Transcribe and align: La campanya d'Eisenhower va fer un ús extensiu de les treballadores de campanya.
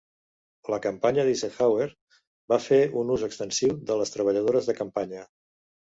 La 0.73 0.79
campanya 0.85 1.25
d'Eisenhower 1.27 1.85
va 2.53 2.59
fer 2.69 2.81
un 3.03 3.13
ús 3.17 3.27
extensiu 3.31 3.77
de 3.91 3.99
les 4.01 4.15
treballadores 4.17 4.71
de 4.71 4.77
campanya. 4.81 5.23